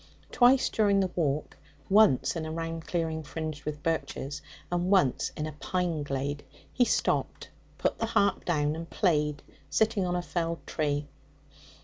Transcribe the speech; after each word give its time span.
Twice 0.31 0.69
during 0.71 0.99
the 0.99 1.11
walk, 1.15 1.57
once 1.87 2.35
in 2.35 2.43
a 2.47 2.51
round 2.51 2.87
clearing 2.87 3.21
fringed 3.21 3.65
with 3.65 3.83
birches, 3.83 4.41
and 4.71 4.89
once 4.89 5.31
in 5.37 5.45
a 5.45 5.51
pine 5.51 6.01
glade, 6.01 6.43
he 6.73 6.85
stopped, 6.85 7.49
put 7.77 7.99
the 7.99 8.07
harp 8.07 8.43
down 8.43 8.75
and 8.75 8.89
played, 8.89 9.43
sitting 9.69 10.03
on 10.07 10.15
a 10.15 10.23
felled 10.23 10.65
tree. 10.65 11.07